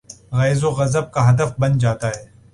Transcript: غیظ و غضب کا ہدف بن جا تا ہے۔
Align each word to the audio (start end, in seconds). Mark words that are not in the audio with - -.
غیظ 0.37 0.61
و 0.63 0.69
غضب 0.77 1.05
کا 1.13 1.21
ہدف 1.29 1.49
بن 1.59 1.71
جا 1.81 1.93
تا 2.01 2.07
ہے۔ 2.07 2.21